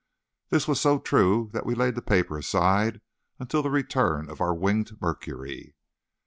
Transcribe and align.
This 0.49 0.67
was 0.67 0.81
so 0.81 0.97
true 0.97 1.51
that 1.53 1.63
we 1.63 1.75
laid 1.75 1.93
the 1.93 2.01
paper 2.01 2.35
aside 2.39 3.01
until 3.37 3.61
the 3.61 3.69
return 3.69 4.31
of 4.31 4.41
our 4.41 4.51
winged 4.55 4.99
Mercury. 4.99 5.75